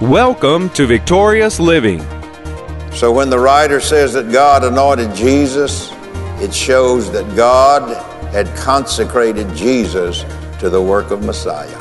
[0.00, 1.98] Welcome to Victorious Living.
[2.92, 5.90] So when the writer says that God anointed Jesus,
[6.40, 7.96] it shows that God
[8.32, 10.24] had consecrated Jesus
[10.60, 11.76] to the work of Messiah.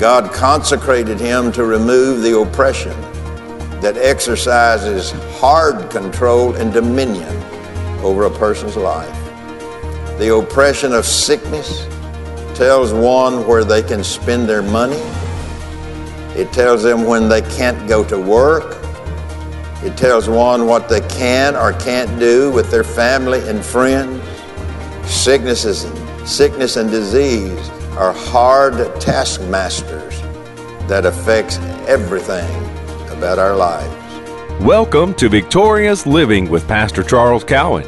[0.00, 3.00] God consecrated him to remove the oppression
[3.80, 7.32] that exercises hard control and dominion
[8.02, 9.16] over a person's life.
[10.18, 11.86] The oppression of sickness
[12.58, 15.00] tells one where they can spend their money.
[16.34, 18.78] It tells them when they can't go to work.
[19.84, 24.24] It tells one what they can or can't do with their family and friends.
[25.04, 25.82] Sicknesses,
[26.24, 27.68] sickness and disease
[27.98, 30.22] are hard taskmasters
[30.88, 32.50] that affects everything
[33.10, 33.94] about our lives.
[34.58, 37.86] Welcome to Victorious Living with Pastor Charles Cowan.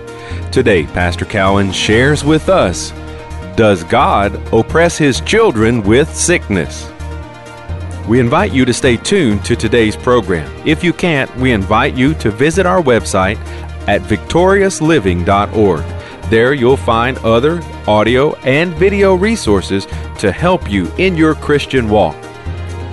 [0.52, 2.92] Today, Pastor Cowan shares with us
[3.56, 6.90] Does God oppress his children with sickness?
[8.06, 10.50] We invite you to stay tuned to today's program.
[10.66, 13.38] If you can't, we invite you to visit our website
[13.88, 15.84] at victoriousliving.org.
[16.30, 19.86] There you'll find other audio and video resources
[20.18, 22.16] to help you in your Christian walk.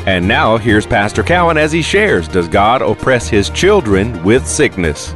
[0.08, 5.14] And now here's Pastor Cowan as he shares Does God oppress his children with sickness?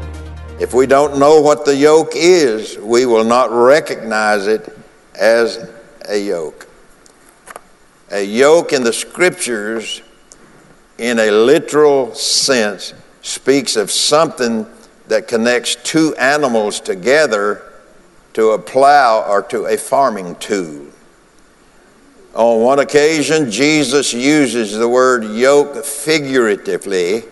[0.60, 4.78] If we don't know what the yoke is, we will not recognize it
[5.14, 5.70] as
[6.10, 6.68] a yoke.
[8.16, 10.02] A yoke in the scriptures,
[10.98, 14.66] in a literal sense, speaks of something
[15.10, 17.62] that connects two animals together
[18.32, 20.86] to a plow or to a farming tool.
[22.36, 27.24] On one occasion, Jesus uses the word yoke figuratively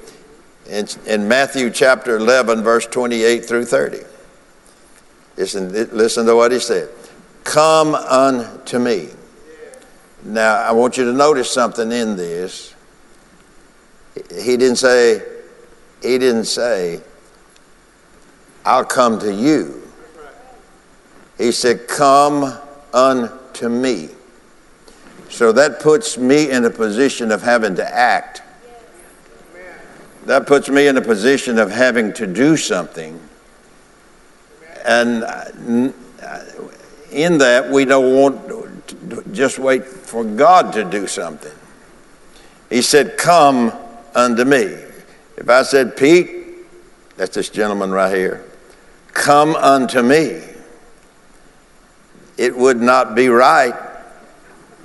[0.69, 3.99] in, in Matthew chapter 11, verse 28 through 30.
[5.37, 6.89] Listen, listen to what he said
[7.45, 9.11] Come unto me.
[10.25, 12.73] Now, I want you to notice something in this.
[14.15, 15.21] He didn't say,
[16.01, 17.01] he didn't say,
[18.65, 19.81] I'll come to you.
[21.37, 22.57] He said, Come
[22.93, 24.09] unto me.
[25.29, 28.43] So that puts me in a position of having to act.
[30.25, 33.19] That puts me in a position of having to do something.
[34.85, 35.91] And uh,
[36.23, 36.45] uh,
[37.11, 38.47] in that, we don't want
[39.31, 41.51] just wait for God to do something.
[42.69, 43.71] He said, Come
[44.15, 44.63] unto me.
[45.37, 46.29] If I said, Pete,
[47.17, 48.43] that's this gentleman right here,
[49.13, 50.41] come unto me,
[52.37, 53.75] it would not be right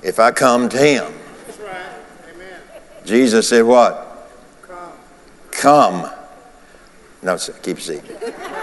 [0.03, 1.13] if I come to him.
[1.47, 1.91] That's right.
[2.33, 2.61] Amen.
[3.05, 4.29] Jesus said, What?
[4.61, 4.91] Come.
[5.51, 6.11] Come.
[7.21, 8.17] No, keep seated.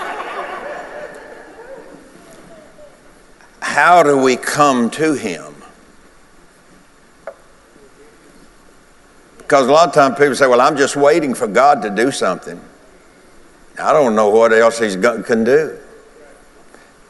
[3.76, 5.54] How do we come to him?
[9.36, 12.10] Because a lot of times people say, Well, I'm just waiting for God to do
[12.10, 12.58] something.
[13.78, 15.78] I don't know what else he can do.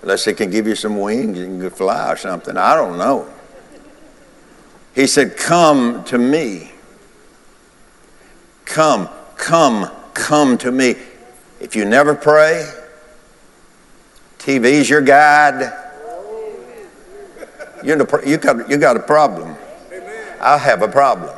[0.03, 2.56] Unless he can give you some wings and you can fly or something.
[2.56, 3.28] I don't know.
[4.93, 6.72] He said, Come to me.
[8.65, 10.97] Come, come, come to me.
[11.60, 12.69] If you never pray,
[14.41, 15.84] TV's your guide.
[17.86, 19.56] You're you, got, you got a problem.
[20.41, 21.30] I have a problem.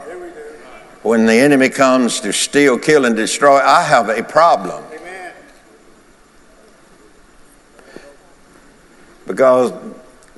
[1.02, 4.82] When the enemy comes to steal, kill, and destroy, I have a problem.
[9.26, 9.74] Because,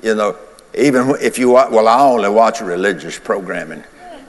[0.03, 0.37] you know,
[0.73, 3.85] even if you watch, well, I only watch religious programming.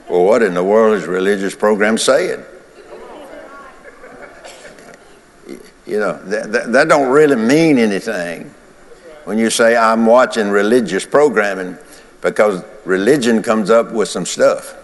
[0.09, 2.45] Well, what in the world is religious program saying?
[5.85, 8.53] You know, that, that, that don't really mean anything
[9.25, 11.77] when you say, I'm watching religious programming,
[12.21, 14.75] because religion comes up with some stuff.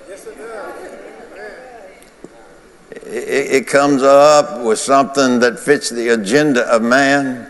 [3.06, 7.50] It, it comes up with something that fits the agenda of man.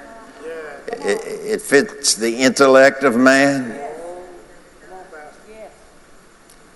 [0.93, 3.77] It, it fits the intellect of man.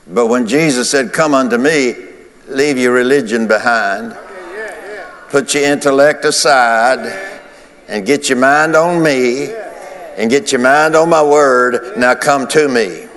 [0.06, 1.96] But when Jesus said, Come unto me,
[2.48, 4.18] leave your religion behind,
[5.30, 7.40] put your intellect aside,
[7.88, 9.63] and get your mind on me,
[10.18, 13.08] and get your mind on my word, now come to me.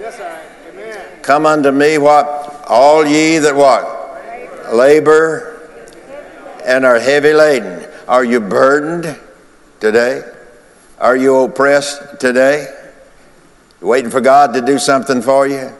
[1.22, 2.64] Come unto me, what?
[2.68, 4.74] All ye that what?
[4.74, 5.60] Labor
[6.64, 7.88] and are heavy laden.
[8.08, 9.18] Are you burdened
[9.80, 10.22] today?
[10.98, 12.72] Are you oppressed today?
[13.80, 15.72] Waiting for God to do something for you?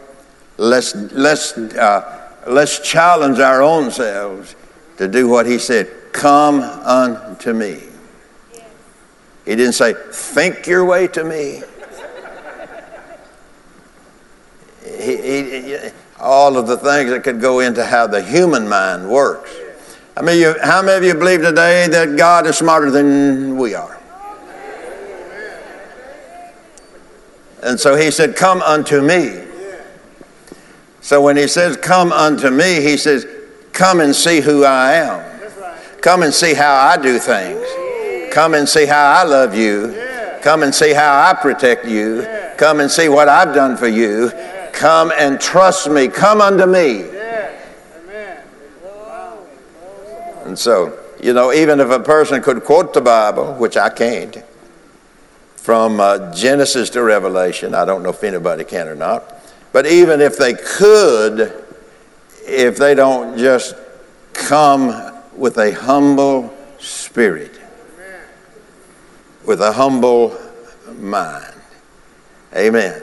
[0.58, 4.54] Let's, let's, uh, let's challenge our own selves
[4.98, 7.85] to do what He said Come unto me.
[9.46, 11.62] He didn't say, Think your way to me.
[14.84, 15.78] He, he,
[16.18, 19.54] all of the things that could go into how the human mind works.
[20.16, 23.74] I mean, you, how many of you believe today that God is smarter than we
[23.74, 24.00] are?
[27.62, 29.44] And so he said, Come unto me.
[31.00, 33.26] So when he says, Come unto me, he says,
[33.72, 35.40] Come and see who I am.
[36.00, 37.64] Come and see how I do things.
[38.36, 39.98] Come and see how I love you.
[40.42, 42.28] Come and see how I protect you.
[42.58, 44.30] Come and see what I've done for you.
[44.74, 46.08] Come and trust me.
[46.08, 47.06] Come unto me.
[50.44, 54.36] And so, you know, even if a person could quote the Bible, which I can't,
[55.56, 59.32] from uh, Genesis to Revelation, I don't know if anybody can or not,
[59.72, 61.64] but even if they could,
[62.46, 63.76] if they don't just
[64.34, 67.55] come with a humble spirit,
[69.46, 70.36] with a humble
[70.98, 71.54] mind.
[72.54, 73.02] Amen.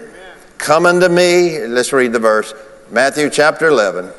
[0.57, 2.54] Come unto me, let's read the verse,
[2.92, 4.12] Matthew chapter 11.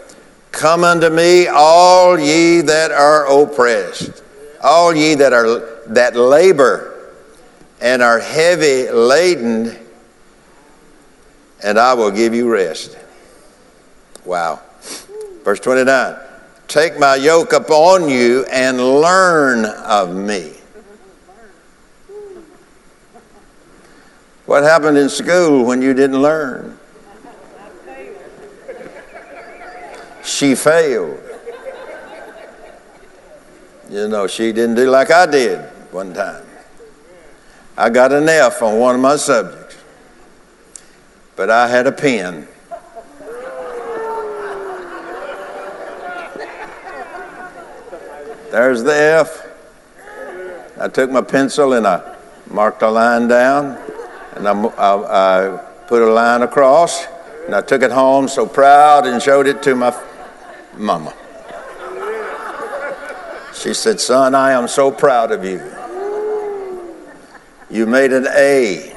[0.53, 4.23] Come unto me, all ye that are oppressed,
[4.63, 7.13] all ye that are that labor
[7.81, 9.77] and are heavy laden,
[11.63, 12.97] and I will give you rest.
[14.25, 14.61] Wow.
[15.45, 16.17] Verse 29
[16.69, 20.55] Take my yoke upon you and learn of me.
[24.47, 26.79] What happened in school when you didn't learn?
[30.23, 31.21] She failed.
[33.91, 35.61] You know, she didn't do like I did
[35.93, 36.45] one time.
[37.77, 39.77] I got an F on one of my subjects,
[41.37, 42.49] but I had a pen.
[48.51, 49.47] There's the F.
[50.81, 52.17] I took my pencil and I
[52.49, 53.79] marked a line down,
[54.37, 57.07] and I, I, I put a line across,
[57.47, 59.95] and I took it home so proud and showed it to my
[60.77, 61.15] mama.
[63.55, 65.63] She said, Son, I am so proud of you.
[67.71, 68.95] You made an A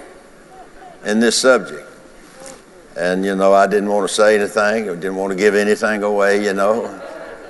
[1.06, 1.88] in this subject.
[2.98, 6.04] And, you know, I didn't want to say anything, I didn't want to give anything
[6.04, 6.88] away, you know.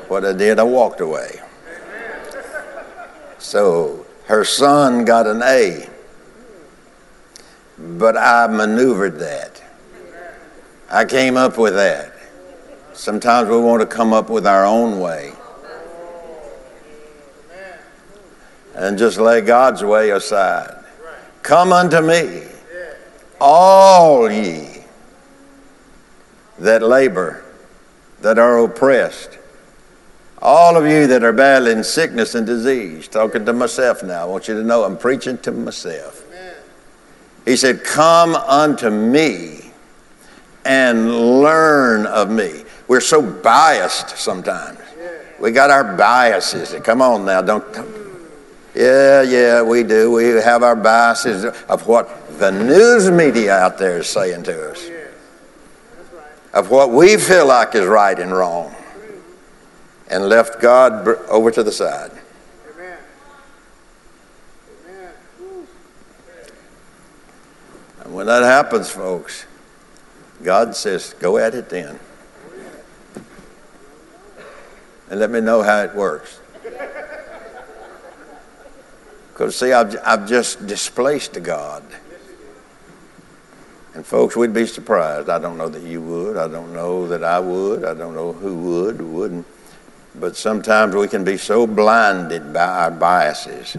[0.10, 1.40] What I did, I walked away.
[3.40, 5.90] So her son got an A,
[7.77, 9.62] but I maneuvered that.
[10.89, 12.13] I came up with that.
[12.94, 15.33] Sometimes we want to come up with our own way.
[18.74, 20.83] And just lay God's way aside.
[21.41, 22.44] Come unto me,
[23.39, 24.83] all ye
[26.59, 27.44] that labor,
[28.21, 29.38] that are oppressed.
[30.39, 34.47] All of you that are battling sickness and disease, talking to myself now, I want
[34.47, 36.26] you to know I'm preaching to myself.
[37.47, 39.71] He said, Come unto me
[40.65, 42.65] and learn of me.
[42.89, 44.79] We're so biased sometimes.
[45.39, 46.75] We got our biases.
[46.83, 47.63] Come on now, don't.
[48.75, 50.11] Yeah, yeah, we do.
[50.11, 54.89] We have our biases of what the news media out there is saying to us,
[56.53, 58.75] of what we feel like is right and wrong,
[60.09, 62.11] and left God over to the side.
[68.07, 69.45] And when that happens, folks,
[70.42, 72.00] God says, go at it then
[75.09, 76.40] and let me know how it works.
[79.33, 81.83] Because, see, I've, I've just displaced God.
[83.94, 85.28] And, folks, we'd be surprised.
[85.28, 86.37] I don't know that you would.
[86.37, 87.83] I don't know that I would.
[87.83, 89.45] I don't know who would wouldn't.
[90.16, 93.76] But sometimes we can be so blinded by our biases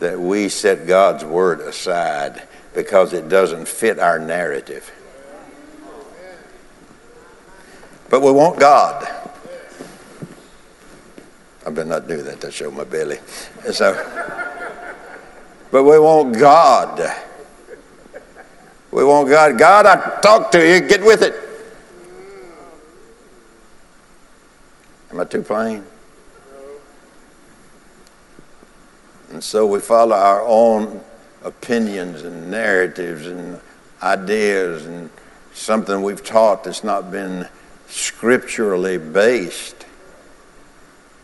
[0.00, 2.42] that we set God's word aside
[2.74, 4.90] because it doesn't fit our narrative.
[8.08, 9.08] But we want God.
[11.64, 13.18] I better not do that to show my belly.
[13.72, 13.94] So,
[15.70, 17.14] but we want God.
[18.90, 19.58] We want God.
[19.58, 20.80] God, I talk to you.
[20.88, 21.34] Get with it.
[25.12, 25.84] Am I too plain?
[29.40, 31.00] And so we follow our own
[31.42, 33.58] opinions and narratives and
[34.02, 35.08] ideas and
[35.54, 37.48] something we've taught that's not been
[37.88, 39.86] scripturally based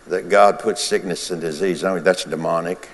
[0.07, 2.89] that God puts sickness and disease on that's demonic.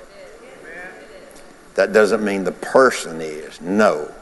[1.77, 3.61] That doesn't mean the person is.
[3.61, 4.13] No.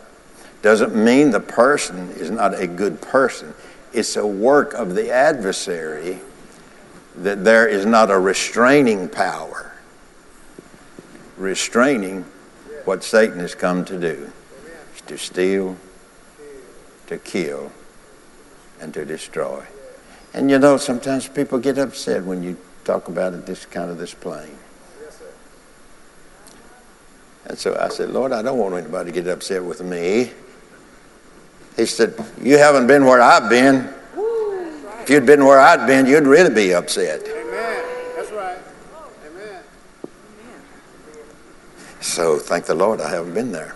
[0.61, 3.55] Doesn't mean the person is not a good person.
[3.95, 6.19] It's a work of the adversary
[7.17, 9.70] that there is not a restraining power.
[11.41, 12.25] Restraining
[12.85, 14.31] what Satan has come to do
[15.07, 15.77] to steal,
[17.09, 17.73] to kill,
[18.81, 19.65] and to destroy.
[20.33, 23.99] And you know, sometimes people get upset when you talk about it this kind of
[23.99, 24.57] this plain.
[27.47, 30.31] And so I said, Lord, I don't want anybody to get upset with me.
[31.77, 33.93] He said, You haven't been where I've been.
[35.03, 37.23] If you'd been where I'd been, you'd really be upset.
[37.23, 37.85] Amen.
[38.15, 38.59] That's right.
[39.27, 39.63] Amen.
[42.01, 43.75] So thank the Lord I haven't been there.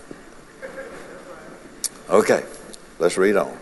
[2.11, 2.45] Okay,
[2.99, 3.57] let's read on.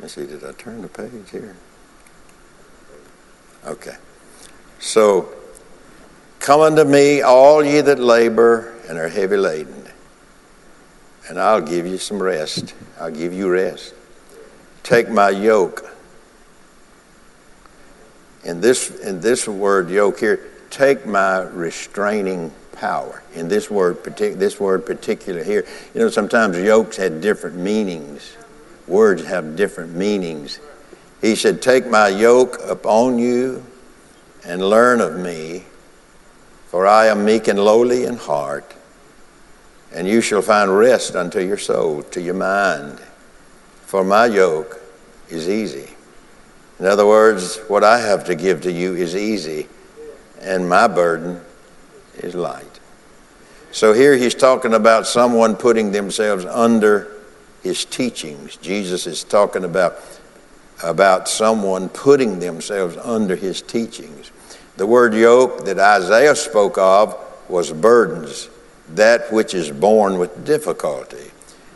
[0.00, 1.56] Let's see, did I turn the page here?
[3.64, 3.96] Okay.
[4.80, 5.32] So,
[6.40, 9.86] come unto me, all ye that labor and are heavy laden,
[11.28, 12.74] and I'll give you some rest.
[12.98, 13.94] I'll give you rest.
[14.82, 15.88] Take my yoke.
[18.44, 23.22] In this, in this word yoke here, take my restraining power.
[23.34, 28.36] And this word, partic- this word particular here, you know, sometimes yokes had different meanings.
[28.86, 30.58] Words have different meanings.
[31.20, 33.64] He said, Take my yoke upon you
[34.44, 35.64] and learn of me,
[36.66, 38.74] for I am meek and lowly in heart,
[39.92, 42.98] and you shall find rest unto your soul, to your mind.
[43.86, 44.80] For my yoke
[45.28, 45.90] is easy.
[46.80, 49.68] In other words, what I have to give to you is easy,
[50.40, 51.40] and my burden
[52.18, 52.80] is light.
[53.70, 57.10] So here he's talking about someone putting themselves under
[57.62, 58.56] his teachings.
[58.56, 59.98] Jesus is talking about,
[60.82, 64.30] about someone putting themselves under his teachings.
[64.76, 67.16] The word yoke that Isaiah spoke of
[67.48, 68.50] was burdens,
[68.90, 71.30] that which is borne with difficulty.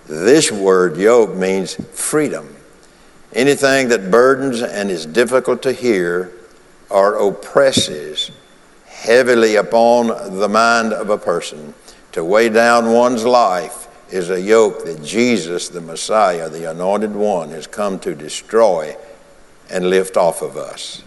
[0.07, 2.55] This word yoke means freedom.
[3.33, 6.33] Anything that burdens and is difficult to hear
[6.89, 8.31] or oppresses
[9.07, 10.09] heavily upon
[10.39, 11.73] the mind of a person
[12.11, 17.51] to weigh down one's life is a yoke that Jesus, the Messiah, the Anointed One,
[17.51, 18.97] has come to destroy
[19.71, 21.05] and lift off of us.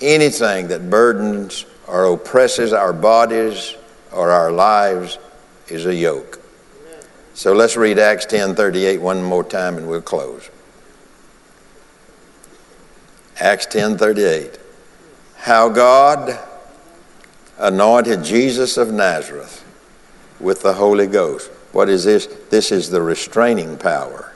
[0.00, 3.76] Anything that burdens or oppresses our bodies
[4.12, 5.18] or our lives
[5.68, 6.40] is a yoke.
[7.34, 10.50] So let's read Acts 10:38 one more time and we'll close.
[13.38, 14.58] Acts 10:38.
[15.36, 16.38] How God
[17.58, 19.64] anointed Jesus of Nazareth
[20.40, 21.50] with the Holy Ghost.
[21.72, 22.26] What is this?
[22.50, 24.32] This is the restraining power.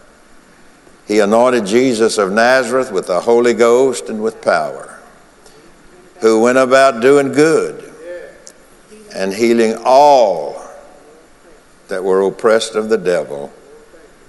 [1.06, 4.98] He anointed Jesus of Nazareth with the Holy Ghost and with power,
[6.20, 7.92] who went about doing good
[9.14, 10.62] and healing all
[11.88, 13.48] that were oppressed of the devil,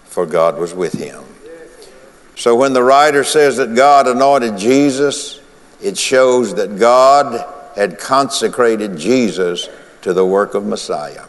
[0.06, 1.24] for God was with him.
[2.36, 5.42] So when the writer says that God anointed Jesus,
[5.82, 7.46] it shows that God
[7.80, 9.70] had consecrated Jesus
[10.02, 11.24] to the work of Messiah.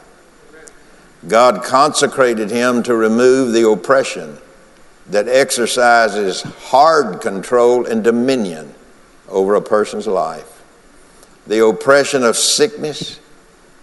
[1.28, 4.36] God consecrated him to remove the oppression
[5.10, 8.74] that exercises hard control and dominion
[9.28, 10.64] over a person's life.
[11.46, 13.20] The oppression of sickness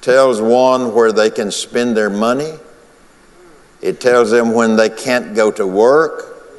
[0.02, 2.52] tells one where they can spend their money.
[3.82, 6.52] It tells them when they can't go to work.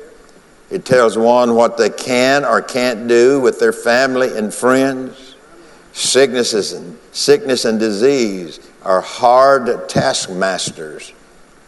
[0.70, 5.27] It tells one what they can or can't do with their family and friends.
[5.92, 11.12] Sicknesses and sickness and disease are hard taskmasters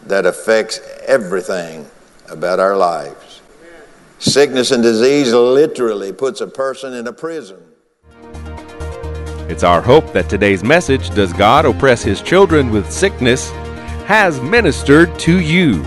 [0.06, 1.86] that affects everything
[2.28, 3.42] about our lives.
[4.18, 7.60] Sickness and disease literally puts a person in a prison.
[9.48, 13.50] It's our hope that today's message, Does God Oppress His Children with Sickness,
[14.06, 15.82] has ministered to you.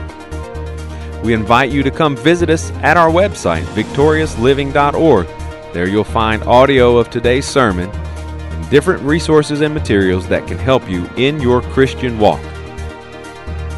[1.23, 5.27] We invite you to come visit us at our website, victoriousliving.org.
[5.73, 7.89] There you'll find audio of today's sermon
[8.69, 12.41] different resources and materials that can help you in your Christian walk.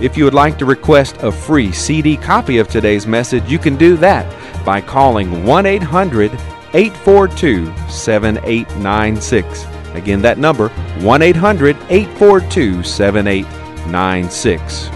[0.01, 3.77] If you would like to request a free CD copy of today's message, you can
[3.77, 4.25] do that
[4.65, 6.31] by calling 1 800
[6.73, 9.65] 842 7896.
[9.93, 10.67] Again, that number
[10.99, 14.89] 1 800 842 7896.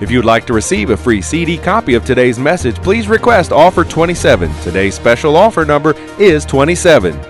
[0.00, 3.52] If you would like to receive a free CD copy of today's message, please request
[3.52, 4.50] offer 27.
[4.62, 7.29] Today's special offer number is 27.